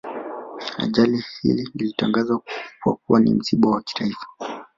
[0.77, 2.41] Ajali hii ilitangazwa
[3.05, 4.27] kuwa ni msiba wa kitaifa